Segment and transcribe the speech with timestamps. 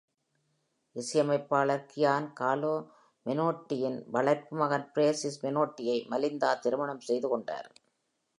[0.95, 2.73] இசையமைப்பாளர் Gian Carlo
[3.25, 7.69] மெனோட்டியின் வளர்ப்பு மகன் பிரான்சிஸ் மெனோட்டியை மலிந்தா திருமணம் செய்துகொண்டார்.